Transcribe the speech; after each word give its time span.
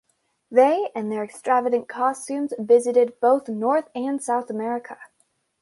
They 0.49 0.89
and 0.95 1.11
their 1.11 1.23
extravagant 1.23 1.87
costumes 1.87 2.55
visited 2.57 3.19
both 3.19 3.47
North 3.47 3.87
and 3.93 4.19
South 4.19 4.49
America. 4.49 4.97